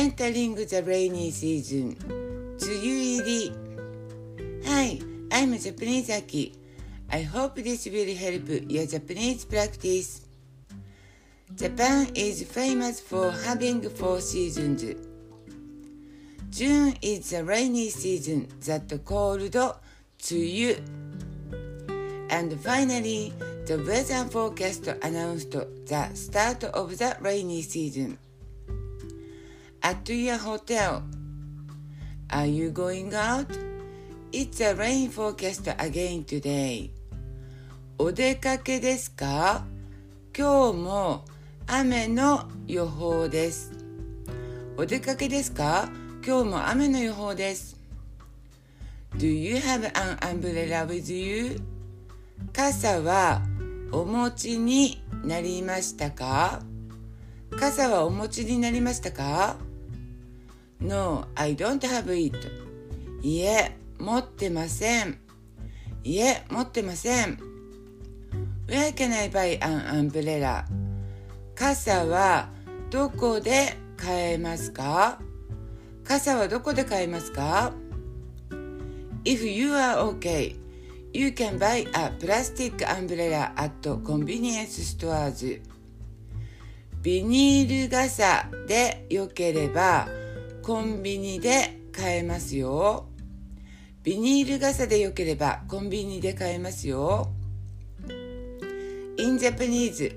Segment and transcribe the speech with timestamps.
[0.00, 1.94] entering the rainy season
[2.58, 3.52] 梅雨入り
[4.64, 6.54] Hi, I'm Japanese Aki
[7.10, 10.22] I hope this will help your Japanese practice
[11.54, 14.82] Japan is famous for having four seasons
[16.48, 20.76] June is the rainy season that called 梅雨
[22.30, 23.34] And finally,
[23.66, 28.16] the weather forecast announced the start of the rainy season.
[29.90, 31.02] At your hotel,
[32.30, 33.50] are you going out?
[34.30, 36.90] It's a rain forecast again today.
[37.98, 39.64] お出かけですか
[40.32, 41.24] 今日も
[41.66, 43.72] 雨の予報です。
[44.76, 45.88] お出かけですか
[46.24, 47.76] 今日も雨の予報です。
[49.16, 51.60] Do you have an umbrella with you?
[52.52, 53.42] 傘は
[53.90, 56.62] お持ちになりましたか
[57.58, 59.56] 傘はお持ちになりましたか
[60.80, 62.36] ?No, I don't have it.
[63.22, 65.18] いえ、持ってません。
[66.02, 67.38] いえ、持ってません。
[68.66, 70.64] Where can I buy an umbrella?
[71.54, 72.48] 傘は
[72.90, 75.20] どこで買えますか
[76.04, 77.72] 傘はどこで買えますか
[79.24, 80.60] ?If you are okay,
[81.12, 85.60] You can buy a plastic umbrella at convenience stores.
[87.02, 90.06] ビニール傘でよければ
[90.62, 93.06] コンビニで買えますよ。
[94.02, 97.28] ビニール傘でよければコンビニで買えますよ。
[99.18, 100.14] In Japanese,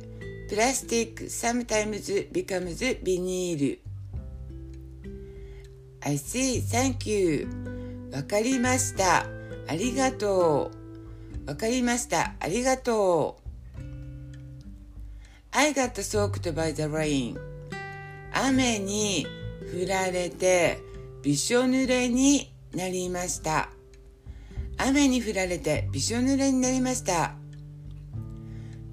[0.50, 3.80] plastic sometimes becomes ビニール。
[6.02, 7.48] I see, thank you.
[8.12, 9.26] わかりました。
[9.68, 10.72] ありがと
[11.46, 11.50] う。
[11.50, 12.34] わかりました。
[12.40, 13.44] ありがとう。
[15.52, 17.38] I got soaked by the rain.
[18.34, 19.26] 雨に
[19.74, 20.78] 降られて
[21.24, 23.70] びしょ濡れになりました。
[24.78, 27.34] 雨に降られてびしょ濡れになりました。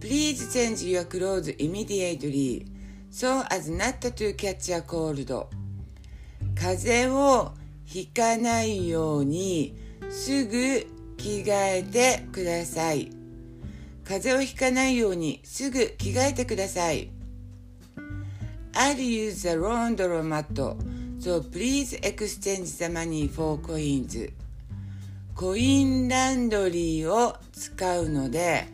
[0.01, 2.65] Please change your clothes immediately
[3.11, 5.47] so as not to catch a cold.
[6.55, 7.53] 風邪を
[7.85, 9.77] ひかないように
[10.09, 10.87] すぐ
[11.19, 13.11] 着替えてください。
[14.05, 17.11] 風邪をひかないようにすぐ着替えてください。
[18.81, 20.57] I'll use the laundromat,
[21.21, 24.33] so please exchange the money for coins.
[25.37, 28.65] コインランドリーを使うので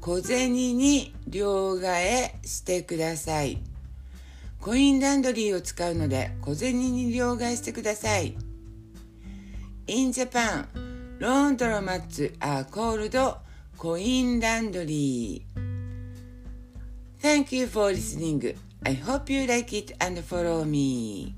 [0.00, 3.62] 小銭に両替してください。
[4.60, 8.36] コインランドリーを使うので小銭に両替してください。
[9.86, 10.66] In Japan,
[11.20, 13.16] Laundromats are called
[13.78, 15.42] coin laundry.
[17.20, 18.56] Thank you for listening.
[18.86, 21.34] I hope you like it and follow me.